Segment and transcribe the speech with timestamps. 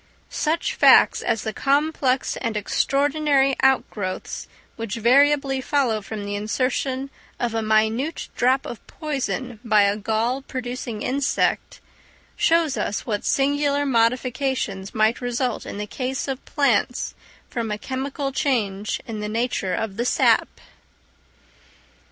[0.31, 7.11] Such facts as the complex and extraordinary out growths which variably follow from the insertion
[7.39, 11.81] of a minute drop of poison by a gall producing insect,
[12.35, 17.13] shows us what singular modifications might result in the case of plants
[17.47, 20.47] from a chemical change in the nature of the sap.